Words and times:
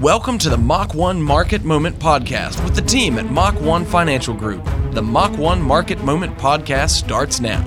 Welcome 0.00 0.36
to 0.40 0.50
the 0.50 0.58
Mach 0.58 0.92
1 0.92 1.22
Market 1.22 1.64
Moment 1.64 1.98
Podcast 1.98 2.62
with 2.62 2.74
the 2.74 2.82
team 2.82 3.18
at 3.18 3.30
Mach 3.30 3.58
1 3.62 3.86
Financial 3.86 4.34
Group. 4.34 4.62
The 4.90 5.00
Mach 5.00 5.34
1 5.38 5.62
Market 5.62 6.04
Moment 6.04 6.36
Podcast 6.36 6.90
starts 6.90 7.40
now. 7.40 7.64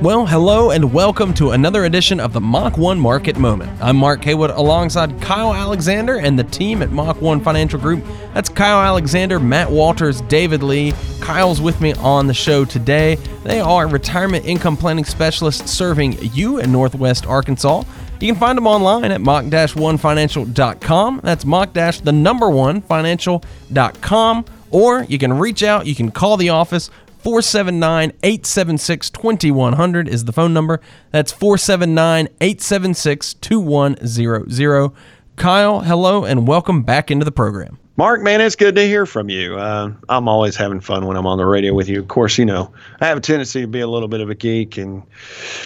Well, 0.00 0.24
hello 0.24 0.70
and 0.70 0.94
welcome 0.94 1.34
to 1.34 1.50
another 1.50 1.84
edition 1.84 2.18
of 2.18 2.32
the 2.32 2.40
Mach 2.40 2.78
1 2.78 2.98
Market 2.98 3.36
Moment. 3.36 3.70
I'm 3.78 3.98
Mark 3.98 4.24
Haywood 4.24 4.48
alongside 4.48 5.20
Kyle 5.20 5.52
Alexander 5.52 6.18
and 6.18 6.38
the 6.38 6.44
team 6.44 6.80
at 6.80 6.92
Mach 6.92 7.20
1 7.20 7.42
Financial 7.42 7.78
Group. 7.78 8.02
That's 8.32 8.48
Kyle 8.48 8.80
Alexander, 8.80 9.38
Matt 9.38 9.70
Walters, 9.70 10.22
David 10.22 10.62
Lee. 10.62 10.94
Kyle's 11.20 11.60
with 11.60 11.78
me 11.82 11.92
on 11.92 12.26
the 12.26 12.32
show 12.32 12.64
today. 12.64 13.16
They 13.44 13.60
are 13.60 13.86
retirement 13.86 14.46
income 14.46 14.78
planning 14.78 15.04
specialists 15.04 15.70
serving 15.70 16.16
you 16.34 16.58
in 16.58 16.72
Northwest 16.72 17.26
Arkansas. 17.26 17.82
You 18.20 18.32
can 18.32 18.40
find 18.40 18.58
them 18.58 18.66
online 18.66 19.12
at 19.12 19.20
mach-1financial.com. 19.20 21.20
That's 21.24 21.44
mach 21.44 21.72
the 21.72 22.12
number 22.12 22.50
one 22.50 22.82
financial.com. 22.82 24.44
Or 24.70 25.04
you 25.04 25.18
can 25.18 25.32
reach 25.32 25.62
out, 25.62 25.86
you 25.86 25.94
can 25.94 26.10
call 26.10 26.36
the 26.36 26.50
office 26.50 26.90
479 27.18 28.12
876 28.22 29.10
2100 29.10 30.08
is 30.08 30.24
the 30.24 30.32
phone 30.32 30.54
number. 30.54 30.80
That's 31.10 31.32
479 31.32 32.28
876 32.40 33.34
2100. 33.34 34.92
Kyle, 35.36 35.80
hello, 35.80 36.24
and 36.24 36.46
welcome 36.46 36.82
back 36.82 37.10
into 37.10 37.24
the 37.24 37.32
program. 37.32 37.78
Mark, 38.00 38.22
man, 38.22 38.40
it's 38.40 38.56
good 38.56 38.76
to 38.76 38.82
hear 38.86 39.04
from 39.04 39.28
you. 39.28 39.58
Uh, 39.58 39.92
I'm 40.08 40.26
always 40.26 40.56
having 40.56 40.80
fun 40.80 41.04
when 41.04 41.18
I'm 41.18 41.26
on 41.26 41.36
the 41.36 41.44
radio 41.44 41.74
with 41.74 41.86
you. 41.86 42.00
Of 42.00 42.08
course, 42.08 42.38
you 42.38 42.46
know, 42.46 42.72
I 42.98 43.06
have 43.06 43.18
a 43.18 43.20
tendency 43.20 43.60
to 43.60 43.66
be 43.66 43.80
a 43.80 43.86
little 43.86 44.08
bit 44.08 44.22
of 44.22 44.30
a 44.30 44.34
geek 44.34 44.78
and 44.78 45.02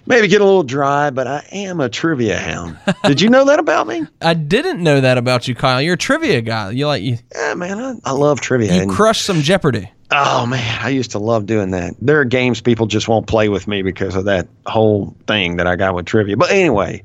maybe 0.07 0.27
get 0.27 0.41
a 0.41 0.45
little 0.45 0.65
dry, 0.65 1.11
but 1.11 1.29
I 1.29 1.47
am 1.53 1.79
a 1.79 1.89
trivia 1.89 2.37
hound. 2.37 2.77
Did 3.05 3.21
you 3.21 3.31
know 3.31 3.45
that 3.45 3.61
about 3.61 3.87
me? 3.87 4.09
I 4.21 4.35
didn't 4.35 4.83
know 4.83 5.01
that 5.01 5.17
about 5.17 5.47
you, 5.47 5.55
Kyle. 5.55 5.81
You're 5.81 5.95
a 5.95 5.97
trivia 5.97 6.41
guy. 6.41 6.73
You 6.73 6.89
like 6.89 7.05
you? 7.05 7.19
Yeah, 7.33 7.55
man, 7.55 7.79
I, 7.79 7.95
I 8.05 8.11
love 8.11 8.41
trivia. 8.41 8.83
You 8.83 8.91
crush 8.91 9.21
some 9.21 9.41
Jeopardy. 9.41 9.89
Oh 10.11 10.45
man, 10.45 10.81
I 10.83 10.89
used 10.89 11.13
to 11.13 11.21
love 11.21 11.47
doing 11.47 11.71
that. 11.71 11.95
There 12.01 12.19
are 12.19 12.25
games 12.25 12.61
people 12.61 12.87
just 12.87 13.07
won't 13.07 13.29
play 13.29 13.49
with 13.49 13.69
me 13.69 13.83
because 13.83 14.17
of 14.17 14.25
that 14.25 14.49
whole 14.67 15.15
thing 15.29 15.59
that 15.59 15.69
I 15.69 15.77
got 15.77 15.95
with 15.95 16.07
trivia. 16.07 16.37
But 16.37 16.51
anyway, 16.51 17.05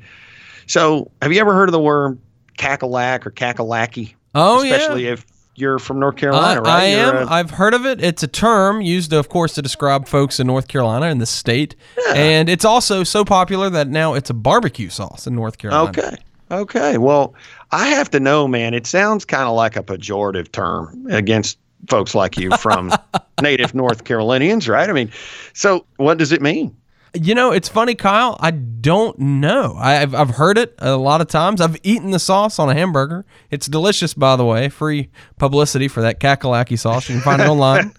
so 0.65 1.11
have 1.21 1.31
you 1.31 1.39
ever 1.39 1.53
heard 1.53 1.69
of 1.69 1.73
the 1.73 1.79
word 1.79 2.17
cackalack 2.57 3.27
or 3.27 3.31
kakalaki? 3.31 4.15
Oh 4.35 4.61
Especially 4.63 5.05
yeah. 5.05 5.13
if 5.13 5.25
you're 5.55 5.79
from 5.79 5.99
North 5.99 6.15
Carolina, 6.15 6.61
I, 6.61 6.63
right? 6.63 6.81
I 6.81 6.85
am. 6.85 7.27
a- 7.27 7.31
I've 7.31 7.51
heard 7.51 7.73
of 7.73 7.85
it. 7.85 8.01
It's 8.01 8.23
a 8.23 8.27
term 8.27 8.81
used, 8.81 9.11
of 9.11 9.29
course, 9.29 9.55
to 9.55 9.61
describe 9.61 10.07
folks 10.07 10.39
in 10.39 10.47
North 10.47 10.67
Carolina 10.67 11.07
in 11.07 11.17
the 11.17 11.25
state, 11.25 11.75
and 12.13 12.47
it's 12.49 12.63
also 12.65 13.03
so 13.03 13.25
popular 13.25 13.69
that 13.69 13.87
now 13.89 14.13
it's 14.13 14.29
a 14.29 14.33
barbecue 14.33 14.89
sauce 14.89 15.27
in 15.27 15.35
North 15.35 15.57
Carolina. 15.57 15.89
Okay. 15.89 16.17
Okay. 16.51 16.97
Well, 16.97 17.35
I 17.71 17.87
have 17.89 18.09
to 18.11 18.19
know, 18.19 18.47
man. 18.47 18.73
It 18.73 18.87
sounds 18.87 19.25
kind 19.25 19.43
of 19.43 19.55
like 19.55 19.75
a 19.75 19.83
pejorative 19.83 20.51
term 20.51 21.05
against 21.11 21.57
folks 21.87 22.15
like 22.15 22.37
you 22.37 22.51
from 22.57 22.91
native 23.41 23.75
North 23.75 24.03
Carolinians, 24.05 24.67
right? 24.67 24.89
I 24.89 24.93
mean, 24.93 25.11
so 25.53 25.85
what 25.97 26.17
does 26.17 26.31
it 26.31 26.41
mean? 26.41 26.75
You 27.13 27.33
know, 27.33 27.51
it's 27.51 27.67
funny, 27.67 27.95
Kyle. 27.95 28.37
I 28.39 28.51
don't 28.51 29.17
know. 29.17 29.75
I've 29.77 30.13
I've 30.13 30.29
heard 30.29 30.57
it 30.57 30.75
a 30.77 30.95
lot 30.95 31.21
of 31.21 31.27
times. 31.27 31.59
I've 31.59 31.77
eaten 31.83 32.11
the 32.11 32.19
sauce 32.19 32.59
on 32.59 32.69
a 32.69 32.73
hamburger. 32.73 33.25
It's 33.49 33.67
delicious, 33.67 34.13
by 34.13 34.35
the 34.35 34.45
way. 34.45 34.69
Free 34.69 35.09
publicity 35.37 35.87
for 35.87 36.01
that 36.01 36.19
kakalaki 36.19 36.77
sauce. 36.77 37.09
You 37.09 37.15
can 37.15 37.23
find 37.23 37.41
it 37.41 37.47
online. 37.49 37.93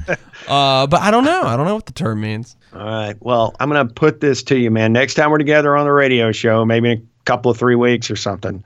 Uh, 0.47 0.87
but 0.87 1.01
I 1.01 1.11
don't 1.11 1.25
know. 1.25 1.43
I 1.43 1.57
don't 1.57 1.67
know 1.67 1.75
what 1.75 1.87
the 1.87 1.93
term 1.93 2.21
means. 2.21 2.57
All 2.73 2.81
right. 2.85 3.17
Well, 3.21 3.55
I'm 3.59 3.69
going 3.69 3.87
to 3.87 3.93
put 3.93 4.21
this 4.21 4.43
to 4.45 4.57
you, 4.57 4.71
man. 4.71 4.93
Next 4.93 5.15
time 5.15 5.31
we're 5.31 5.39
together 5.39 5.77
on 5.77 5.85
the 5.87 5.93
radio 5.93 6.31
show, 6.31 6.65
maybe 6.65 6.93
in 6.93 6.99
a 6.99 7.25
couple 7.25 7.51
of 7.51 7.57
three 7.59 7.75
weeks 7.75 8.11
or 8.11 8.17
something, 8.17 8.63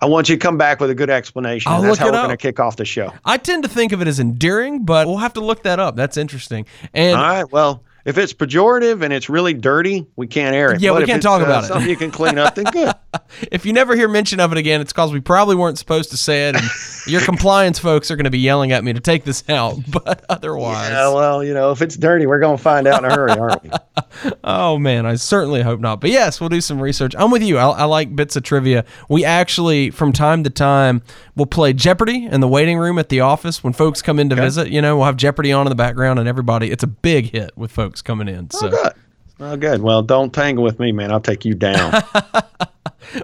I 0.00 0.06
want 0.06 0.28
you 0.28 0.36
to 0.36 0.40
come 0.40 0.56
back 0.58 0.80
with 0.80 0.90
a 0.90 0.94
good 0.94 1.10
explanation. 1.10 1.70
I'll 1.70 1.82
that's 1.82 1.98
how 1.98 2.06
we're 2.06 2.12
going 2.12 2.30
to 2.30 2.36
kick 2.36 2.60
off 2.60 2.76
the 2.76 2.84
show. 2.84 3.12
I 3.24 3.36
tend 3.38 3.62
to 3.64 3.68
think 3.68 3.92
of 3.92 4.00
it 4.00 4.08
as 4.08 4.20
endearing, 4.20 4.84
but 4.84 5.06
we'll 5.06 5.18
have 5.18 5.34
to 5.34 5.40
look 5.40 5.62
that 5.64 5.78
up. 5.78 5.96
That's 5.96 6.16
interesting. 6.16 6.66
And 6.94 7.16
All 7.18 7.22
right. 7.22 7.50
Well, 7.52 7.82
if 8.06 8.16
it's 8.16 8.32
pejorative 8.32 9.02
and 9.02 9.12
it's 9.12 9.28
really 9.28 9.52
dirty, 9.52 10.06
we 10.14 10.28
can't 10.28 10.54
air 10.54 10.72
it. 10.72 10.80
Yeah, 10.80 10.92
But 10.92 11.00
we 11.00 11.06
can't 11.06 11.22
talk 11.22 11.42
uh, 11.42 11.44
about 11.44 11.64
it. 11.64 11.66
Something 11.66 11.90
you 11.90 11.96
can 11.96 12.12
clean 12.12 12.38
up, 12.38 12.54
then 12.54 12.64
good. 12.66 12.94
if 13.52 13.66
you 13.66 13.72
never 13.72 13.96
hear 13.96 14.08
mention 14.08 14.40
of 14.40 14.52
it 14.52 14.58
again, 14.58 14.80
it's 14.80 14.92
because 14.92 15.12
we 15.12 15.20
probably 15.20 15.56
weren't 15.56 15.78
supposed 15.78 16.10
to 16.10 16.16
say 16.16 16.48
it, 16.48 16.56
and 16.56 16.64
your 17.06 17.20
compliance 17.20 17.78
folks 17.78 18.10
are 18.10 18.16
going 18.16 18.24
to 18.24 18.30
be 18.30 18.38
yelling 18.38 18.72
at 18.72 18.84
me 18.84 18.92
to 18.92 19.00
take 19.00 19.24
this 19.24 19.48
out. 19.48 19.78
But 20.06 20.24
otherwise, 20.28 20.90
Yeah, 20.90 21.12
well, 21.12 21.42
you 21.42 21.54
know, 21.54 21.70
if 21.70 21.80
it's 21.80 21.96
dirty, 21.96 22.26
we're 22.26 22.38
going 22.38 22.56
to 22.56 22.62
find 22.62 22.86
out 22.86 23.02
in 23.02 23.10
a 23.10 23.14
hurry, 23.14 23.32
aren't 23.32 23.62
we? 23.64 23.70
oh 24.44 24.78
man, 24.78 25.06
I 25.06 25.14
certainly 25.14 25.62
hope 25.62 25.80
not. 25.80 26.00
But 26.00 26.10
yes, 26.10 26.38
we'll 26.38 26.50
do 26.50 26.60
some 26.60 26.80
research. 26.80 27.14
I'm 27.16 27.30
with 27.30 27.42
you. 27.42 27.56
I, 27.56 27.68
I 27.68 27.84
like 27.84 28.14
bits 28.14 28.36
of 28.36 28.42
trivia. 28.42 28.84
We 29.08 29.24
actually, 29.24 29.90
from 29.90 30.12
time 30.12 30.44
to 30.44 30.50
time, 30.50 31.02
will 31.34 31.46
play 31.46 31.72
Jeopardy 31.72 32.26
in 32.26 32.40
the 32.40 32.48
waiting 32.48 32.78
room 32.78 32.98
at 32.98 33.08
the 33.08 33.20
office 33.20 33.64
when 33.64 33.72
folks 33.72 34.02
come 34.02 34.18
in 34.18 34.28
to 34.30 34.36
visit. 34.36 34.68
You 34.68 34.82
know, 34.82 34.96
we'll 34.96 35.06
have 35.06 35.16
Jeopardy 35.16 35.50
on 35.52 35.66
in 35.66 35.70
the 35.70 35.76
background, 35.76 36.18
and 36.18 36.28
everybody. 36.28 36.70
It's 36.70 36.84
a 36.84 36.88
big 36.88 37.32
hit 37.32 37.56
with 37.56 37.70
folks 37.70 38.02
coming 38.02 38.28
in. 38.28 38.50
So. 38.50 38.70
Good. 38.70 38.92
Oh, 39.38 39.56
good. 39.56 39.82
Well, 39.82 40.02
don't 40.02 40.32
tangle 40.32 40.64
with 40.64 40.78
me, 40.78 40.92
man. 40.92 41.12
I'll 41.12 41.20
take 41.20 41.44
you 41.44 41.54
down. 41.54 42.02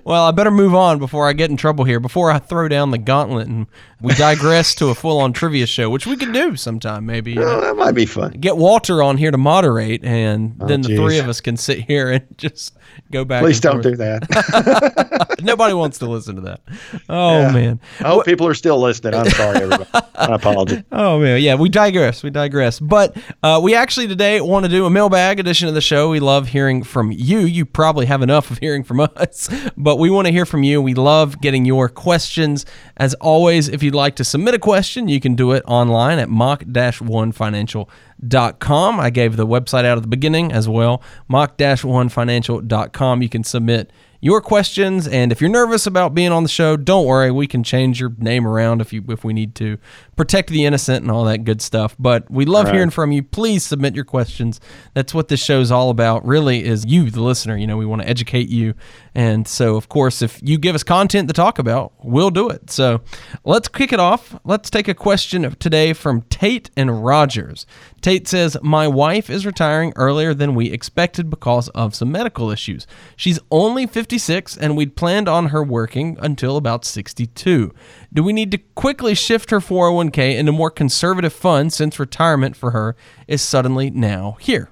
Well, 0.04 0.24
I 0.24 0.30
better 0.30 0.50
move 0.50 0.74
on 0.74 0.98
before 0.98 1.28
I 1.28 1.32
get 1.32 1.50
in 1.50 1.56
trouble 1.56 1.84
here. 1.84 2.00
Before 2.00 2.30
I 2.30 2.38
throw 2.38 2.68
down 2.68 2.90
the 2.90 2.98
gauntlet 2.98 3.48
and 3.48 3.66
we 4.00 4.14
digress 4.14 4.74
to 4.76 4.88
a 4.88 4.94
full-on 4.94 5.32
trivia 5.32 5.66
show, 5.66 5.88
which 5.90 6.06
we 6.06 6.16
could 6.16 6.32
do 6.32 6.56
sometime, 6.56 7.06
maybe. 7.06 7.38
oh, 7.38 7.60
that 7.60 7.76
might 7.76 7.92
be 7.92 8.06
fun. 8.06 8.32
Get 8.32 8.56
Walter 8.56 9.02
on 9.02 9.16
here 9.16 9.30
to 9.30 9.38
moderate, 9.38 10.04
and 10.04 10.58
then 10.58 10.82
the 10.82 10.88
geez. 10.88 10.98
three 10.98 11.18
of 11.18 11.28
us 11.28 11.40
can 11.40 11.56
sit 11.56 11.80
here 11.80 12.10
and 12.10 12.26
just 12.38 12.76
go 13.10 13.24
back. 13.24 13.42
Please 13.42 13.60
don't 13.60 13.82
forth. 13.82 13.84
do 13.84 13.96
that. 13.96 15.38
Nobody 15.42 15.74
wants 15.74 15.98
to 15.98 16.06
listen 16.06 16.36
to 16.36 16.42
that. 16.42 16.60
Oh 17.08 17.50
man. 17.52 17.80
I 18.00 18.08
hope 18.08 18.24
people 18.24 18.46
are 18.46 18.54
still 18.54 18.80
listening. 18.80 19.14
I'm 19.14 19.30
sorry, 19.30 19.56
everybody. 19.62 19.90
I 20.14 20.34
apologize. 20.34 20.82
Oh 20.92 21.18
man, 21.18 21.40
yeah, 21.42 21.54
we 21.54 21.68
digress. 21.68 22.22
We 22.22 22.30
digress. 22.30 22.78
But 22.78 23.16
uh, 23.42 23.60
we 23.62 23.74
actually 23.74 24.08
today 24.08 24.40
want 24.40 24.64
to 24.64 24.68
do 24.68 24.84
a 24.86 24.90
mailbag 24.90 25.40
edition 25.40 25.68
of 25.68 25.74
the 25.74 25.80
show. 25.80 26.10
We 26.10 26.20
love 26.20 26.48
hearing 26.48 26.82
from 26.82 27.10
you. 27.12 27.40
You 27.40 27.64
probably 27.64 28.06
have 28.06 28.22
enough 28.22 28.50
of 28.50 28.58
hearing 28.58 28.84
from 28.84 29.00
us, 29.00 29.48
but 29.76 29.96
we 29.96 30.08
want 30.10 30.26
to 30.26 30.32
hear 30.32 30.46
from 30.46 30.62
you. 30.62 30.82
We 30.82 30.94
love 30.94 31.40
getting 31.40 31.64
your 31.64 31.88
questions. 31.88 32.66
As 32.96 33.14
always, 33.14 33.68
if 33.68 33.82
you'd 33.82 33.94
like 33.94 34.16
to 34.16 34.24
submit 34.24 34.54
a 34.54 34.58
question, 34.58 35.08
you 35.08 35.20
can 35.20 35.34
do 35.34 35.52
it 35.52 35.62
online 35.66 36.18
at 36.18 36.28
mach-1financial.com. 36.28 39.00
I 39.00 39.10
gave 39.10 39.36
the 39.36 39.46
website 39.46 39.84
out 39.84 39.98
at 39.98 40.02
the 40.02 40.08
beginning 40.08 40.52
as 40.52 40.68
well. 40.68 41.02
mach-1financial.com. 41.28 43.22
You 43.22 43.28
can 43.28 43.44
submit 43.44 43.92
your 44.24 44.40
questions 44.40 45.08
and 45.08 45.32
if 45.32 45.40
you're 45.40 45.50
nervous 45.50 45.84
about 45.84 46.14
being 46.14 46.30
on 46.30 46.44
the 46.44 46.48
show 46.48 46.76
don't 46.76 47.04
worry. 47.04 47.32
We 47.32 47.48
can 47.48 47.64
change 47.64 47.98
your 47.98 48.14
name 48.18 48.46
around 48.46 48.80
if 48.80 48.92
you 48.92 49.04
if 49.08 49.24
we 49.24 49.32
need 49.32 49.56
to 49.56 49.78
protect 50.14 50.50
the 50.50 50.64
innocent 50.64 51.02
and 51.02 51.10
all 51.10 51.24
that 51.24 51.38
good 51.38 51.60
stuff. 51.60 51.96
But 51.98 52.30
we 52.30 52.44
love 52.44 52.70
hearing 52.70 52.90
from 52.90 53.10
you. 53.10 53.24
Please 53.24 53.64
submit 53.64 53.96
your 53.96 54.04
questions. 54.04 54.60
That's 54.94 55.12
what 55.12 55.26
this 55.26 55.42
show's 55.42 55.72
all 55.72 55.90
about 55.90 56.24
really 56.24 56.64
is 56.64 56.86
you 56.86 57.10
the 57.10 57.20
listener. 57.20 57.56
You 57.56 57.66
know 57.66 57.76
we 57.76 57.84
want 57.84 58.02
to 58.02 58.08
educate 58.08 58.48
you. 58.48 58.74
And 59.12 59.46
so 59.48 59.74
of 59.74 59.88
course 59.88 60.22
if 60.22 60.40
you 60.40 60.56
give 60.56 60.76
us 60.76 60.84
content 60.84 61.26
to 61.28 61.34
talk 61.34 61.58
about 61.58 61.92
we'll 62.04 62.30
do 62.30 62.48
it. 62.48 62.70
So 62.70 63.00
let's 63.44 63.66
kick 63.66 63.92
it 63.92 63.98
off. 63.98 64.38
Let's 64.44 64.70
take 64.70 64.86
a 64.86 64.94
question 64.94 65.44
of 65.44 65.58
today 65.58 65.92
from 65.92 66.22
tate 66.22 66.70
and 66.76 67.04
rogers. 67.04 67.66
Tate 68.00 68.28
says 68.28 68.56
my 68.62 68.86
wife 68.86 69.28
is 69.28 69.46
retiring 69.46 69.92
earlier 69.96 70.32
than 70.32 70.54
we 70.54 70.70
expected 70.70 71.28
because 71.28 71.68
of 71.70 71.94
some 71.94 72.12
medical 72.12 72.50
issues. 72.50 72.86
She's 73.16 73.40
only 73.50 73.86
56 74.12 74.58
and 74.58 74.76
we'd 74.76 74.94
planned 74.94 75.26
on 75.26 75.46
her 75.46 75.62
working 75.62 76.18
until 76.20 76.58
about 76.58 76.84
62 76.84 77.72
do 78.12 78.22
we 78.22 78.32
need 78.34 78.50
to 78.50 78.58
quickly 78.58 79.14
shift 79.14 79.50
her 79.50 79.58
401k 79.58 80.36
into 80.36 80.52
more 80.52 80.70
conservative 80.70 81.32
funds 81.32 81.74
since 81.74 81.98
retirement 81.98 82.54
for 82.54 82.72
her 82.72 82.94
is 83.26 83.40
suddenly 83.40 83.88
now 83.88 84.36
here 84.38 84.68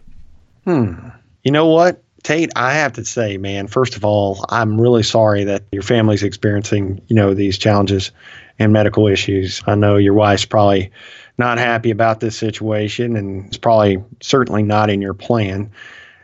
Hmm. 0.65 1.09
You 1.43 1.53
know 1.53 1.67
what, 1.67 2.03
Tate? 2.23 2.51
I 2.55 2.75
have 2.75 2.93
to 2.95 3.05
say, 3.05 3.39
man. 3.39 3.67
First 3.67 3.97
of 3.97 4.05
all, 4.05 4.45
I'm 4.51 4.81
really 4.81 5.03
sorry 5.03 5.45
that 5.45 5.65
your 5.73 5.83
family's 5.83 6.23
experiencing, 6.23 7.01
you 7.09 7.17
know, 7.17 7.33
these 7.33 7.57
challenges 7.57 8.13
and 8.59 8.73
medical 8.73 9.09
issues. 9.09 9.63
I 9.67 9.75
know 9.75 9.97
your 9.97 10.13
wife's 10.13 10.45
probably 10.45 10.91
not 11.39 11.57
happy 11.59 11.91
about 11.91 12.21
this 12.21 12.37
situation, 12.37 13.17
and 13.17 13.47
it's 13.47 13.57
probably 13.57 14.05
certainly 14.21 14.63
not 14.63 14.91
in 14.91 15.01
your 15.01 15.15
plan. 15.15 15.71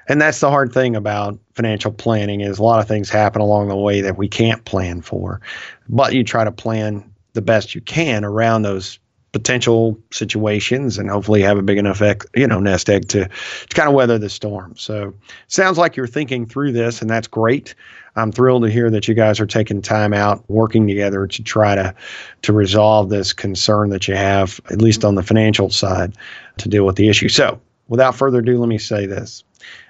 And 0.08 0.20
that's 0.20 0.41
the 0.41 0.50
hard 0.50 0.73
thing 0.73 0.94
about 0.94 1.38
financial 1.55 1.93
planning 1.93 2.41
is 2.41 2.58
a 2.58 2.62
lot 2.62 2.81
of 2.81 2.88
things 2.88 3.11
happen 3.11 3.41
along 3.41 3.69
the 3.69 3.76
way 3.76 4.00
that 4.00 4.17
we 4.17 4.29
can't 4.29 4.64
plan 4.64 5.03
for, 5.03 5.41
but 5.88 6.14
you 6.14 6.23
try 6.23 6.44
to 6.44 6.53
plan 6.53 7.05
the 7.32 7.43
best 7.43 7.75
you 7.75 7.81
can 7.81 8.25
around 8.25 8.62
those 8.62 8.99
potential 9.32 9.99
situations 10.12 10.97
and 10.97 11.11
hopefully 11.11 11.43
have 11.43 11.58
a 11.58 11.62
big 11.62 11.76
enough 11.76 12.00
you 12.35 12.47
know 12.47 12.58
nest 12.58 12.88
egg 12.88 13.06
to, 13.08 13.29
to 13.29 13.76
kind 13.76 13.87
of 13.87 13.94
weather 13.94 14.19
the 14.19 14.31
storm. 14.31 14.75
So 14.76 15.12
sounds 15.49 15.76
like 15.76 15.94
you're 15.94 16.06
thinking 16.06 16.47
through 16.47 16.73
this 16.73 17.02
and 17.02 17.11
that's 17.11 17.26
great. 17.26 17.75
I'm 18.17 18.32
thrilled 18.32 18.62
to 18.62 18.70
hear 18.70 18.88
that 18.91 19.09
you 19.09 19.14
guys 19.14 19.38
are 19.38 19.47
taking 19.47 19.82
time 19.82 20.14
out 20.14 20.43
working 20.49 20.87
together 20.87 21.26
to 21.26 21.43
try 21.43 21.75
to 21.75 21.94
to 22.43 22.52
resolve 22.55 23.11
this 23.11 23.35
concern 23.35 23.91
that 23.91 24.09
you 24.09 24.14
have 24.17 24.59
at 24.70 24.81
least 24.81 25.05
on 25.05 25.17
the 25.17 25.23
financial 25.23 25.69
side 25.69 26.14
to 26.56 26.69
deal 26.69 26.87
with 26.87 26.97
the 26.97 27.11
issue. 27.11 27.29
So, 27.29 27.61
without 27.88 28.14
further 28.14 28.38
ado, 28.38 28.59
let 28.59 28.69
me 28.69 28.79
say 28.79 29.05
this. 29.05 29.44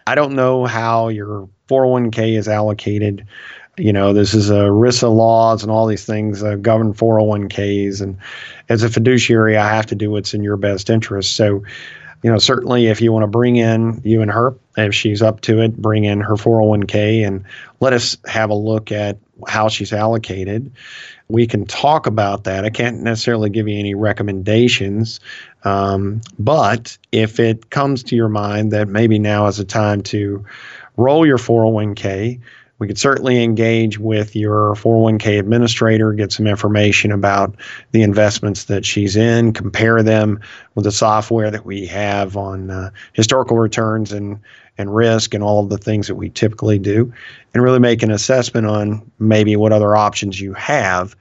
I 0.06 0.14
don't 0.14 0.34
know 0.34 0.66
how 0.66 1.08
your 1.08 1.48
401k 1.68 2.38
is 2.38 2.48
allocated. 2.48 3.26
You 3.76 3.92
know, 3.92 4.12
this 4.12 4.34
is 4.34 4.48
a 4.48 4.68
ERISA 4.68 5.14
laws 5.14 5.62
and 5.62 5.70
all 5.70 5.86
these 5.86 6.06
things 6.06 6.42
uh, 6.42 6.56
govern 6.56 6.94
401ks. 6.94 8.00
And 8.00 8.16
as 8.68 8.82
a 8.82 8.88
fiduciary, 8.88 9.56
I 9.56 9.74
have 9.74 9.86
to 9.86 9.94
do 9.94 10.10
what's 10.10 10.32
in 10.32 10.42
your 10.42 10.56
best 10.56 10.88
interest. 10.88 11.36
So, 11.36 11.62
you 12.22 12.30
know, 12.30 12.38
certainly 12.38 12.86
if 12.86 13.00
you 13.00 13.12
want 13.12 13.22
to 13.22 13.28
bring 13.28 13.56
in 13.56 14.00
you 14.04 14.22
and 14.22 14.30
her, 14.30 14.54
if 14.76 14.94
she's 14.94 15.22
up 15.22 15.40
to 15.42 15.60
it, 15.60 15.76
bring 15.76 16.04
in 16.04 16.20
her 16.20 16.34
401k 16.34 17.26
and 17.26 17.44
let 17.80 17.92
us 17.92 18.16
have 18.26 18.50
a 18.50 18.54
look 18.54 18.90
at 18.90 19.18
how 19.46 19.68
she's 19.68 19.92
allocated. 19.92 20.72
We 21.28 21.46
can 21.46 21.66
talk 21.66 22.06
about 22.06 22.44
that. 22.44 22.64
I 22.64 22.70
can't 22.70 23.02
necessarily 23.02 23.50
give 23.50 23.68
you 23.68 23.78
any 23.78 23.94
recommendations, 23.94 25.20
um, 25.64 26.20
but 26.38 26.96
if 27.12 27.40
it 27.40 27.70
comes 27.70 28.02
to 28.04 28.16
your 28.16 28.28
mind 28.28 28.72
that 28.72 28.88
maybe 28.88 29.18
now 29.18 29.46
is 29.46 29.58
a 29.58 29.64
time 29.64 30.02
to 30.04 30.44
roll 30.96 31.26
your 31.26 31.38
401k, 31.38 32.40
we 32.78 32.86
could 32.86 32.98
certainly 32.98 33.42
engage 33.42 33.98
with 33.98 34.36
your 34.36 34.74
401k 34.74 35.38
administrator, 35.38 36.12
get 36.12 36.32
some 36.32 36.46
information 36.46 37.10
about 37.10 37.56
the 37.92 38.02
investments 38.02 38.64
that 38.64 38.84
she's 38.84 39.16
in, 39.16 39.52
compare 39.52 40.02
them 40.02 40.40
with 40.74 40.84
the 40.84 40.92
software 40.92 41.50
that 41.50 41.64
we 41.64 41.86
have 41.86 42.36
on 42.36 42.70
uh, 42.70 42.90
historical 43.14 43.58
returns 43.58 44.12
and, 44.12 44.38
and 44.76 44.94
risk 44.94 45.32
and 45.32 45.42
all 45.42 45.64
of 45.64 45.70
the 45.70 45.78
things 45.78 46.06
that 46.06 46.16
we 46.16 46.28
typically 46.28 46.78
do, 46.78 47.12
and 47.54 47.62
really 47.62 47.78
make 47.78 48.02
an 48.02 48.10
assessment 48.10 48.66
on 48.66 49.10
maybe 49.18 49.56
what 49.56 49.72
other 49.72 49.96
options 49.96 50.40
you 50.40 50.52
have 50.52 51.16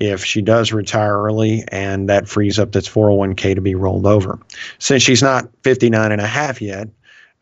if 0.00 0.24
she 0.24 0.42
does 0.42 0.72
retire 0.72 1.20
early 1.22 1.64
and 1.68 2.08
that 2.08 2.28
frees 2.28 2.58
up 2.58 2.72
this 2.72 2.88
401k 2.88 3.54
to 3.54 3.60
be 3.60 3.74
rolled 3.74 4.06
over. 4.06 4.38
Since 4.78 5.02
she's 5.02 5.22
not 5.22 5.48
59 5.62 6.12
and 6.12 6.20
a 6.20 6.26
half 6.26 6.60
yet, 6.62 6.88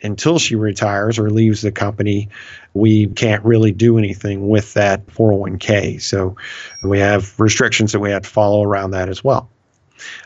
until 0.03 0.39
she 0.39 0.55
retires 0.55 1.19
or 1.19 1.31
leaves 1.31 1.63
the 1.63 1.73
company, 1.73 2.29
we 2.75 3.07
can't 3.09 3.45
really 3.45 3.73
do 3.73 3.99
anything 3.99 4.49
with 4.49 4.75
that 4.75 5.07
401k. 5.07 6.01
So 6.01 6.37
we 6.85 6.99
have 6.99 7.39
restrictions 7.41 7.93
that 7.93 8.01
we 8.01 8.11
have 8.11 8.23
to 8.23 8.29
follow 8.29 8.63
around 8.63 8.91
that 8.91 9.09
as 9.09 9.25
well. 9.25 9.49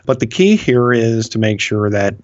But 0.05 0.19
the 0.19 0.27
key 0.27 0.55
here 0.55 0.91
is 0.91 1.29
to 1.29 1.39
make 1.39 1.61
sure 1.61 1.89
that 1.89 2.15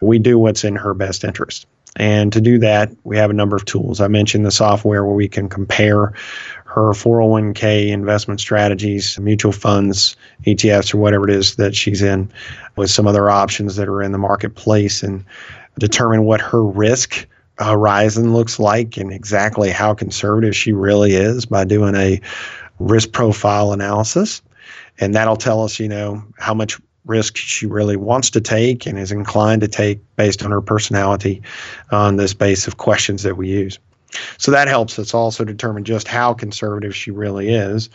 we 0.00 0.18
do 0.18 0.38
what's 0.38 0.64
in 0.64 0.74
her 0.76 0.94
best 0.94 1.24
interest. 1.24 1.66
And 1.98 2.30
to 2.32 2.42
do 2.42 2.58
that, 2.58 2.92
we 3.04 3.16
have 3.16 3.30
a 3.30 3.34
number 3.34 3.56
of 3.56 3.64
tools. 3.64 4.00
I 4.00 4.08
mentioned 4.08 4.44
the 4.44 4.50
software 4.50 5.04
where 5.04 5.14
we 5.14 5.28
can 5.28 5.48
compare 5.48 6.12
her 6.64 6.90
401k 6.90 7.88
investment 7.88 8.38
strategies, 8.38 9.18
mutual 9.18 9.52
funds, 9.52 10.14
ETFs, 10.44 10.92
or 10.92 10.98
whatever 10.98 11.26
it 11.26 11.34
is 11.34 11.56
that 11.56 11.74
she's 11.74 12.02
in, 12.02 12.30
with 12.76 12.90
some 12.90 13.06
other 13.06 13.30
options 13.30 13.76
that 13.76 13.88
are 13.88 14.02
in 14.02 14.12
the 14.12 14.18
marketplace 14.18 15.02
and 15.02 15.24
determine 15.78 16.24
what 16.24 16.40
her 16.40 16.64
risk 16.64 17.26
uh, 17.58 17.70
horizon 17.70 18.32
looks 18.32 18.58
like 18.58 18.96
and 18.96 19.12
exactly 19.12 19.70
how 19.70 19.94
conservative 19.94 20.54
she 20.54 20.72
really 20.72 21.14
is 21.14 21.46
by 21.46 21.64
doing 21.64 21.94
a 21.94 22.20
risk 22.78 23.12
profile 23.12 23.72
analysis. 23.72 24.42
And 24.98 25.14
that'll 25.14 25.36
tell 25.36 25.62
us, 25.62 25.78
you 25.78 25.88
know, 25.88 26.22
how 26.38 26.54
much 26.54 26.78
risk 27.04 27.36
she 27.36 27.66
really 27.66 27.96
wants 27.96 28.30
to 28.30 28.40
take 28.40 28.86
and 28.86 28.98
is 28.98 29.12
inclined 29.12 29.60
to 29.62 29.68
take 29.68 30.00
based 30.16 30.44
on 30.44 30.50
her 30.50 30.60
personality 30.60 31.40
on 31.90 32.16
this 32.16 32.34
base 32.34 32.66
of 32.66 32.78
questions 32.78 33.22
that 33.22 33.36
we 33.36 33.48
use. 33.48 33.78
So 34.38 34.50
that 34.50 34.68
helps 34.68 34.98
us 34.98 35.14
also 35.14 35.44
determine 35.44 35.84
just 35.84 36.08
how 36.08 36.34
conservative 36.34 36.94
she 36.94 37.10
really 37.10 37.52
is. 37.52 37.88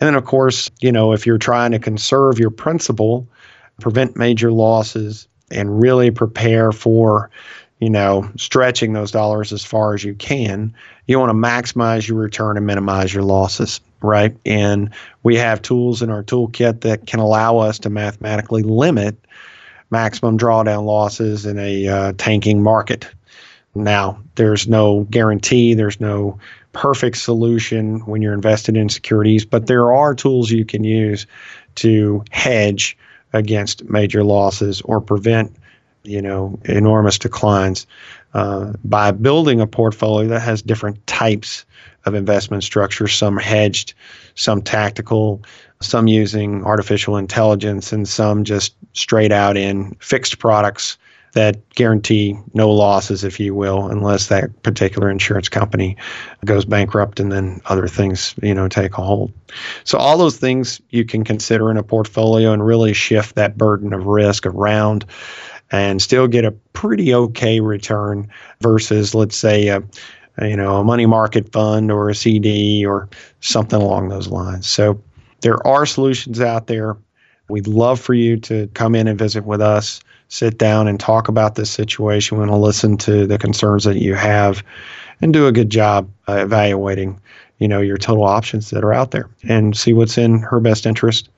And 0.00 0.06
then, 0.06 0.14
of 0.14 0.24
course, 0.24 0.70
you 0.80 0.92
know, 0.92 1.12
if 1.12 1.26
you're 1.26 1.38
trying 1.38 1.72
to 1.72 1.78
conserve 1.78 2.38
your 2.38 2.50
principal, 2.50 3.28
prevent 3.80 4.16
major 4.16 4.52
losses, 4.52 5.28
and 5.50 5.80
really 5.82 6.10
prepare 6.10 6.72
for 6.72 7.30
you 7.84 7.90
know, 7.90 8.30
stretching 8.36 8.94
those 8.94 9.10
dollars 9.10 9.52
as 9.52 9.62
far 9.62 9.94
as 9.94 10.04
you 10.04 10.14
can. 10.14 10.74
You 11.06 11.18
want 11.18 11.28
to 11.28 11.34
maximize 11.34 12.08
your 12.08 12.16
return 12.16 12.56
and 12.56 12.66
minimize 12.66 13.12
your 13.12 13.24
losses, 13.24 13.78
right? 14.00 14.34
And 14.46 14.88
we 15.22 15.36
have 15.36 15.60
tools 15.60 16.00
in 16.00 16.08
our 16.08 16.22
toolkit 16.22 16.80
that 16.80 17.06
can 17.06 17.20
allow 17.20 17.58
us 17.58 17.78
to 17.80 17.90
mathematically 17.90 18.62
limit 18.62 19.16
maximum 19.90 20.38
drawdown 20.38 20.86
losses 20.86 21.44
in 21.44 21.58
a 21.58 21.86
uh, 21.86 22.12
tanking 22.16 22.62
market. 22.62 23.06
Now, 23.74 24.18
there's 24.36 24.66
no 24.66 25.06
guarantee, 25.10 25.74
there's 25.74 26.00
no 26.00 26.38
perfect 26.72 27.18
solution 27.18 28.00
when 28.06 28.22
you're 28.22 28.32
invested 28.32 28.78
in 28.78 28.88
securities, 28.88 29.44
but 29.44 29.66
there 29.66 29.92
are 29.92 30.14
tools 30.14 30.50
you 30.50 30.64
can 30.64 30.84
use 30.84 31.26
to 31.74 32.24
hedge 32.30 32.96
against 33.34 33.84
major 33.90 34.24
losses 34.24 34.80
or 34.82 35.00
prevent 35.00 35.54
you 36.04 36.20
know, 36.20 36.58
enormous 36.64 37.18
declines 37.18 37.86
uh, 38.34 38.72
by 38.84 39.10
building 39.10 39.60
a 39.60 39.66
portfolio 39.66 40.28
that 40.28 40.40
has 40.40 40.62
different 40.62 41.04
types 41.06 41.64
of 42.04 42.14
investment 42.14 42.62
structures, 42.62 43.14
some 43.14 43.38
hedged, 43.38 43.94
some 44.34 44.60
tactical, 44.60 45.42
some 45.80 46.06
using 46.06 46.62
artificial 46.64 47.16
intelligence, 47.16 47.92
and 47.92 48.06
some 48.06 48.44
just 48.44 48.74
straight 48.92 49.32
out 49.32 49.56
in 49.56 49.96
fixed 50.00 50.38
products 50.38 50.98
that 51.34 51.68
guarantee 51.70 52.36
no 52.54 52.70
losses, 52.70 53.22
if 53.22 53.38
you 53.38 53.54
will, 53.54 53.86
unless 53.86 54.28
that 54.28 54.62
particular 54.62 55.10
insurance 55.10 55.48
company 55.48 55.96
goes 56.44 56.64
bankrupt 56.64 57.20
and 57.20 57.30
then 57.30 57.60
other 57.66 57.86
things, 57.86 58.34
you 58.42 58.54
know, 58.54 58.68
take 58.68 58.96
a 58.96 59.02
hold. 59.02 59.32
So 59.84 59.98
all 59.98 60.16
those 60.16 60.36
things 60.36 60.80
you 60.90 61.04
can 61.04 61.24
consider 61.24 61.70
in 61.70 61.76
a 61.76 61.82
portfolio 61.82 62.52
and 62.52 62.64
really 62.64 62.92
shift 62.92 63.34
that 63.34 63.58
burden 63.58 63.92
of 63.92 64.06
risk 64.06 64.46
around 64.46 65.04
and 65.70 66.00
still 66.00 66.28
get 66.28 66.44
a 66.44 66.52
pretty 66.72 67.14
okay 67.14 67.60
return 67.60 68.28
versus, 68.60 69.14
let's 69.14 69.36
say, 69.36 69.68
a, 69.68 69.82
you 70.40 70.56
know, 70.56 70.76
a 70.76 70.84
money 70.84 71.06
market 71.06 71.52
fund 71.52 71.90
or 71.90 72.10
a 72.10 72.14
CD 72.14 72.84
or 72.86 73.08
something 73.40 73.80
along 73.80 74.08
those 74.08 74.28
lines. 74.28 74.68
So 74.68 75.02
there 75.40 75.64
are 75.66 75.86
solutions 75.86 76.40
out 76.40 76.66
there. 76.68 76.96
We'd 77.48 77.66
love 77.66 78.00
for 78.00 78.14
you 78.14 78.36
to 78.38 78.68
come 78.74 78.94
in 78.94 79.06
and 79.06 79.18
visit 79.18 79.44
with 79.44 79.60
us, 79.60 80.00
sit 80.34 80.58
down 80.58 80.88
and 80.88 80.98
talk 80.98 81.28
about 81.28 81.54
this 81.54 81.70
situation. 81.70 82.36
We 82.36 82.40
want 82.40 82.50
to 82.50 82.56
listen 82.56 82.96
to 82.98 83.24
the 83.24 83.38
concerns 83.38 83.84
that 83.84 83.98
you 83.98 84.16
have 84.16 84.64
and 85.20 85.32
do 85.32 85.46
a 85.46 85.52
good 85.52 85.70
job 85.70 86.10
uh, 86.28 86.38
evaluating, 86.38 87.20
you 87.58 87.68
know, 87.68 87.80
your 87.80 87.98
total 87.98 88.24
options 88.24 88.70
that 88.70 88.82
are 88.82 88.92
out 88.92 89.12
there 89.12 89.30
and 89.44 89.76
see 89.76 89.92
what's 89.92 90.18
in 90.18 90.40
her 90.40 90.58
best 90.58 90.86
interest 90.86 91.28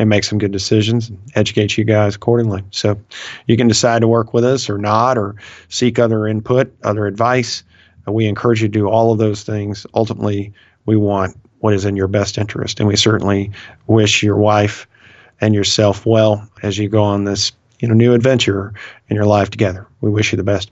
and 0.00 0.08
make 0.08 0.24
some 0.24 0.38
good 0.38 0.50
decisions 0.50 1.10
and 1.10 1.18
educate 1.36 1.78
you 1.78 1.84
guys 1.84 2.16
accordingly. 2.16 2.64
So 2.72 3.00
you 3.46 3.56
can 3.56 3.68
decide 3.68 4.00
to 4.00 4.08
work 4.08 4.34
with 4.34 4.44
us 4.44 4.68
or 4.68 4.78
not, 4.78 5.16
or 5.16 5.36
seek 5.68 6.00
other 6.00 6.26
input, 6.26 6.74
other 6.82 7.06
advice. 7.06 7.62
Uh, 8.08 8.10
we 8.10 8.26
encourage 8.26 8.62
you 8.62 8.68
to 8.68 8.72
do 8.72 8.88
all 8.88 9.12
of 9.12 9.18
those 9.18 9.44
things. 9.44 9.86
Ultimately, 9.94 10.52
we 10.86 10.96
want 10.96 11.38
what 11.60 11.72
is 11.72 11.84
in 11.84 11.94
your 11.94 12.08
best 12.08 12.36
interest. 12.36 12.80
And 12.80 12.88
we 12.88 12.96
certainly 12.96 13.52
wish 13.86 14.24
your 14.24 14.38
wife 14.38 14.88
and 15.40 15.54
yourself 15.54 16.04
well 16.04 16.50
as 16.64 16.78
you 16.78 16.88
go 16.88 17.04
on 17.04 17.24
this 17.24 17.52
you 17.80 17.88
know 17.88 17.94
new 17.94 18.14
adventure 18.14 18.72
in 19.08 19.16
your 19.16 19.26
life 19.26 19.50
together. 19.50 19.86
We 20.00 20.10
wish 20.10 20.32
you 20.32 20.36
the 20.36 20.44
best. 20.44 20.70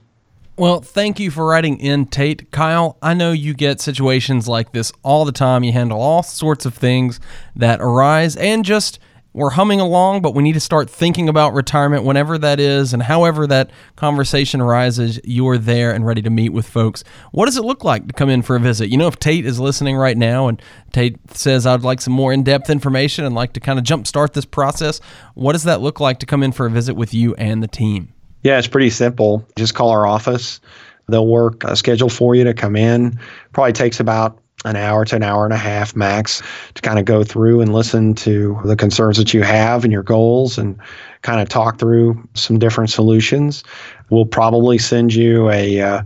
Well, 0.59 0.81
thank 0.81 1.21
you 1.21 1.31
for 1.31 1.45
writing 1.45 1.79
in, 1.79 2.07
Tate. 2.07 2.51
Kyle, 2.51 2.97
I 3.01 3.13
know 3.13 3.31
you 3.31 3.53
get 3.53 3.79
situations 3.79 4.45
like 4.45 4.73
this 4.73 4.91
all 5.03 5.23
the 5.23 5.31
time. 5.31 5.63
You 5.63 5.71
handle 5.71 6.01
all 6.01 6.21
sorts 6.21 6.65
of 6.65 6.73
things 6.73 7.19
that 7.55 7.79
arise 7.79 8.35
and 8.35 8.65
just 8.65 8.99
we're 9.33 9.51
humming 9.51 9.79
along, 9.79 10.21
but 10.21 10.33
we 10.33 10.41
need 10.41 10.53
to 10.53 10.59
start 10.59 10.89
thinking 10.89 11.29
about 11.29 11.53
retirement 11.53 12.03
whenever 12.03 12.37
that 12.39 12.59
is 12.59 12.93
and 12.93 13.03
however 13.03 13.45
that 13.47 13.69
conversation 13.95 14.59
arises, 14.59 15.19
you're 15.23 15.57
there 15.57 15.91
and 15.91 16.05
ready 16.05 16.21
to 16.23 16.29
meet 16.29 16.49
with 16.49 16.67
folks. 16.67 17.03
What 17.31 17.45
does 17.45 17.57
it 17.57 17.63
look 17.63 17.83
like 17.83 18.07
to 18.07 18.13
come 18.13 18.29
in 18.29 18.41
for 18.41 18.55
a 18.55 18.59
visit? 18.59 18.89
You 18.89 18.97
know, 18.97 19.07
if 19.07 19.19
Tate 19.19 19.45
is 19.45 19.59
listening 19.59 19.97
right 19.97 20.17
now 20.17 20.47
and 20.47 20.61
Tate 20.91 21.17
says, 21.35 21.67
I'd 21.67 21.83
like 21.83 22.01
some 22.01 22.13
more 22.13 22.33
in 22.33 22.43
depth 22.43 22.69
information 22.69 23.23
and 23.23 23.35
like 23.35 23.53
to 23.53 23.59
kind 23.59 23.77
of 23.77 23.85
jumpstart 23.85 24.33
this 24.33 24.45
process, 24.45 24.99
what 25.35 25.53
does 25.53 25.63
that 25.63 25.81
look 25.81 25.99
like 25.99 26.19
to 26.19 26.25
come 26.25 26.41
in 26.41 26.51
for 26.51 26.65
a 26.65 26.71
visit 26.71 26.95
with 26.95 27.13
you 27.13 27.35
and 27.35 27.61
the 27.61 27.67
team? 27.67 28.13
Yeah, 28.43 28.57
it's 28.57 28.67
pretty 28.67 28.89
simple. 28.89 29.45
Just 29.55 29.75
call 29.75 29.89
our 29.89 30.07
office. 30.07 30.59
They'll 31.07 31.27
work 31.27 31.63
a 31.63 31.75
schedule 31.75 32.09
for 32.09 32.35
you 32.35 32.43
to 32.45 32.53
come 32.53 32.75
in. 32.75 33.19
Probably 33.53 33.73
takes 33.73 33.99
about 33.99 34.39
an 34.65 34.75
hour 34.75 35.05
to 35.05 35.15
an 35.15 35.23
hour 35.23 35.45
and 35.45 35.53
a 35.53 35.57
half 35.57 35.95
max 35.95 36.41
to 36.73 36.81
kind 36.81 36.99
of 36.99 37.05
go 37.05 37.23
through 37.23 37.61
and 37.61 37.73
listen 37.73 38.13
to 38.13 38.59
the 38.65 38.75
concerns 38.75 39.17
that 39.17 39.33
you 39.33 39.41
have 39.41 39.83
and 39.83 39.93
your 39.93 40.03
goals 40.03 40.57
and 40.57 40.77
kind 41.21 41.39
of 41.39 41.47
talk 41.47 41.79
through 41.79 42.21
some 42.33 42.59
different 42.59 42.89
solutions. 42.89 43.63
We'll 44.09 44.25
probably 44.25 44.77
send 44.77 45.13
you 45.13 45.49
a 45.49 45.81
uh, 45.81 46.03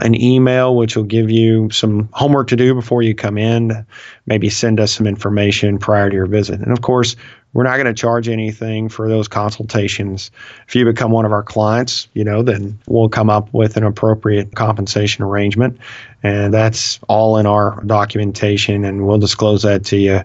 an 0.00 0.14
email 0.20 0.76
which 0.76 0.94
will 0.94 1.04
give 1.04 1.30
you 1.30 1.70
some 1.70 2.08
homework 2.12 2.48
to 2.48 2.56
do 2.56 2.74
before 2.74 3.02
you 3.02 3.14
come 3.14 3.38
in. 3.38 3.86
Maybe 4.26 4.50
send 4.50 4.78
us 4.78 4.92
some 4.92 5.06
information 5.06 5.78
prior 5.78 6.10
to 6.10 6.14
your 6.14 6.26
visit. 6.26 6.60
And 6.60 6.70
of 6.70 6.82
course, 6.82 7.16
we're 7.56 7.62
not 7.62 7.76
going 7.76 7.86
to 7.86 7.94
charge 7.94 8.28
anything 8.28 8.86
for 8.86 9.08
those 9.08 9.28
consultations. 9.28 10.30
If 10.68 10.76
you 10.76 10.84
become 10.84 11.10
one 11.10 11.24
of 11.24 11.32
our 11.32 11.42
clients, 11.42 12.06
you 12.12 12.22
know, 12.22 12.42
then 12.42 12.78
we'll 12.86 13.08
come 13.08 13.30
up 13.30 13.50
with 13.54 13.78
an 13.78 13.82
appropriate 13.82 14.54
compensation 14.54 15.24
arrangement. 15.24 15.78
And 16.22 16.52
that's 16.52 17.00
all 17.08 17.38
in 17.38 17.46
our 17.46 17.82
documentation, 17.86 18.84
and 18.84 19.06
we'll 19.06 19.16
disclose 19.16 19.62
that 19.62 19.86
to 19.86 19.96
you 19.96 20.20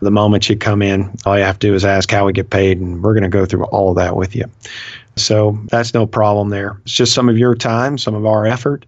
the 0.00 0.10
moment 0.10 0.48
you 0.48 0.56
come 0.56 0.80
in. 0.80 1.14
All 1.26 1.36
you 1.36 1.44
have 1.44 1.58
to 1.58 1.66
do 1.66 1.74
is 1.74 1.84
ask 1.84 2.10
how 2.10 2.24
we 2.24 2.32
get 2.32 2.48
paid, 2.48 2.80
and 2.80 3.02
we're 3.02 3.12
going 3.12 3.24
to 3.24 3.28
go 3.28 3.44
through 3.44 3.64
all 3.64 3.90
of 3.90 3.96
that 3.96 4.16
with 4.16 4.34
you. 4.34 4.46
So 5.16 5.58
that's 5.66 5.92
no 5.92 6.06
problem 6.06 6.48
there. 6.48 6.80
It's 6.84 6.94
just 6.94 7.12
some 7.12 7.28
of 7.28 7.36
your 7.36 7.54
time, 7.54 7.98
some 7.98 8.14
of 8.14 8.24
our 8.24 8.46
effort, 8.46 8.86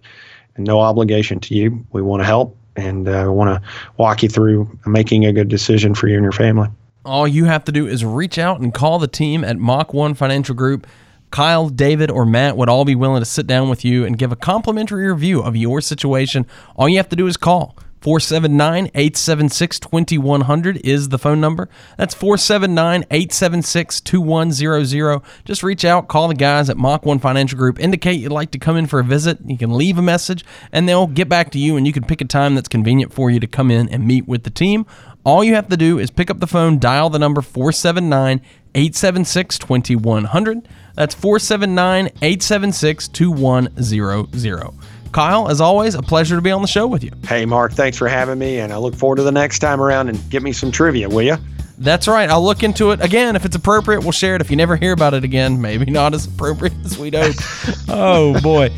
and 0.55 0.65
no 0.65 0.79
obligation 0.79 1.39
to 1.41 1.53
you. 1.53 1.85
We 1.91 2.01
want 2.01 2.21
to 2.21 2.25
help, 2.25 2.57
and 2.75 3.07
uh, 3.07 3.27
want 3.29 3.61
to 3.61 3.69
walk 3.97 4.23
you 4.23 4.29
through 4.29 4.79
making 4.87 5.27
a 5.27 5.31
good 5.31 5.47
decision 5.47 5.93
for 5.93 6.07
you 6.07 6.15
and 6.15 6.23
your 6.23 6.31
family. 6.31 6.69
All 7.05 7.27
you 7.27 7.45
have 7.45 7.65
to 7.65 7.71
do 7.73 7.85
is 7.85 8.05
reach 8.05 8.37
out 8.37 8.61
and 8.61 8.73
call 8.73 8.97
the 8.97 9.09
team 9.09 9.43
at 9.43 9.57
Mach 9.57 9.93
1 9.93 10.13
Financial 10.13 10.55
Group. 10.55 10.87
Kyle, 11.31 11.67
David, 11.67 12.09
or 12.09 12.25
Matt 12.25 12.55
would 12.55 12.69
all 12.69 12.85
be 12.85 12.95
willing 12.95 13.19
to 13.19 13.25
sit 13.25 13.45
down 13.45 13.69
with 13.69 13.83
you 13.83 14.05
and 14.05 14.17
give 14.17 14.31
a 14.31 14.37
complimentary 14.37 15.11
review 15.11 15.41
of 15.41 15.55
your 15.55 15.81
situation. 15.81 16.45
All 16.77 16.87
you 16.87 16.95
have 16.97 17.09
to 17.09 17.15
do 17.17 17.27
is 17.27 17.35
call 17.35 17.75
479 18.03 18.85
876 18.93 19.79
2100 19.79 20.77
is 20.85 21.09
the 21.09 21.17
phone 21.17 21.41
number. 21.41 21.67
That's 21.97 22.13
479 22.13 23.03
876 23.11 23.99
2100. 24.01 25.21
Just 25.43 25.63
reach 25.63 25.83
out, 25.83 26.07
call 26.07 26.29
the 26.29 26.35
guys 26.35 26.69
at 26.69 26.77
Mach 26.77 27.05
1 27.05 27.19
Financial 27.19 27.57
Group, 27.57 27.79
indicate 27.79 28.19
you'd 28.19 28.31
like 28.31 28.51
to 28.51 28.59
come 28.59 28.77
in 28.77 28.87
for 28.87 28.99
a 28.99 29.03
visit. 29.03 29.39
You 29.45 29.57
can 29.57 29.73
leave 29.77 29.97
a 29.97 30.01
message 30.01 30.45
and 30.71 30.87
they'll 30.87 31.07
get 31.07 31.27
back 31.27 31.51
to 31.51 31.59
you 31.59 31.75
and 31.75 31.85
you 31.85 31.91
can 31.91 32.03
pick 32.03 32.21
a 32.21 32.25
time 32.25 32.55
that's 32.55 32.69
convenient 32.69 33.13
for 33.13 33.29
you 33.29 33.39
to 33.41 33.47
come 33.47 33.71
in 33.71 33.89
and 33.89 34.07
meet 34.07 34.27
with 34.27 34.43
the 34.43 34.49
team. 34.49 34.85
All 35.25 35.43
you 35.43 35.55
have 35.55 35.69
to 35.69 35.77
do 35.77 35.99
is 35.99 36.11
pick 36.11 36.29
up 36.29 36.39
the 36.39 36.47
phone, 36.47 36.79
dial 36.79 37.09
the 37.09 37.19
number 37.19 37.41
479 37.41 38.41
876 38.75 39.57
2100. 39.57 40.67
That's 40.95 41.15
479 41.15 42.07
876 42.21 43.07
2100. 43.07 44.69
Kyle, 45.13 45.47
as 45.49 45.61
always, 45.61 45.95
a 45.95 46.01
pleasure 46.01 46.35
to 46.35 46.41
be 46.41 46.51
on 46.51 46.61
the 46.61 46.67
show 46.67 46.87
with 46.87 47.03
you. 47.03 47.11
Hey, 47.27 47.45
Mark, 47.45 47.71
thanks 47.73 47.97
for 47.97 48.07
having 48.07 48.39
me, 48.39 48.59
and 48.59 48.73
I 48.73 48.77
look 48.77 48.95
forward 48.95 49.17
to 49.17 49.23
the 49.23 49.31
next 49.31 49.59
time 49.59 49.79
around 49.79 50.09
and 50.09 50.29
get 50.29 50.43
me 50.43 50.51
some 50.51 50.71
trivia, 50.71 51.07
will 51.07 51.21
you? 51.21 51.37
That's 51.77 52.07
right. 52.07 52.29
I'll 52.29 52.43
look 52.43 52.63
into 52.63 52.91
it 52.91 53.01
again. 53.01 53.35
If 53.35 53.45
it's 53.45 53.55
appropriate, 53.55 54.01
we'll 54.01 54.11
share 54.11 54.35
it. 54.35 54.41
If 54.41 54.51
you 54.51 54.55
never 54.55 54.75
hear 54.75 54.93
about 54.93 55.13
it 55.13 55.23
again, 55.23 55.59
maybe 55.59 55.89
not 55.91 56.13
as 56.13 56.25
appropriate 56.25 56.73
as 56.85 56.97
we'd 56.97 57.15
hope. 57.15 57.35
oh, 57.89 58.39
boy. 58.41 58.71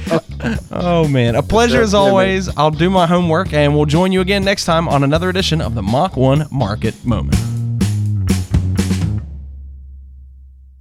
Oh, 0.72 1.08
man. 1.08 1.36
A 1.36 1.44
pleasure 1.44 1.82
as 1.82 1.94
always. 1.94 2.50
I'll 2.58 2.72
do 2.72 2.90
my 2.90 3.06
homework, 3.06 3.54
and 3.54 3.76
we'll 3.76 3.86
join 3.86 4.12
you 4.12 4.22
again 4.22 4.44
next 4.44 4.66
time 4.66 4.88
on 4.88 5.04
another 5.04 5.30
edition 5.30 5.62
of 5.62 5.76
the 5.76 5.82
Mach 5.82 6.16
1 6.16 6.48
Market 6.52 7.04
Moment. 7.06 7.45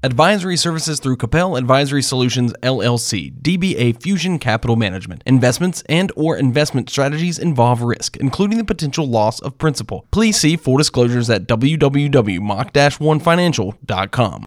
Advisory 0.04 0.56
services 0.58 1.00
through 1.00 1.16
Capel 1.16 1.56
Advisory 1.56 2.02
Solutions 2.02 2.52
LLC, 2.62 3.32
DBA 3.40 4.02
Fusion 4.02 4.38
Capital 4.38 4.76
Management. 4.76 5.23
Investments 5.25 5.82
and 5.88 6.12
or 6.14 6.37
investment 6.37 6.90
strategies 6.90 7.38
involve 7.38 7.80
risk, 7.80 8.18
including 8.18 8.58
the 8.58 8.64
potential 8.64 9.06
loss 9.06 9.40
of 9.40 9.56
principal. 9.56 10.06
Please 10.11 10.37
see 10.37 10.58
full 10.58 10.76
disclosures 10.76 11.30
at 11.30 11.49
www.mach-1financial.com. 11.49 14.42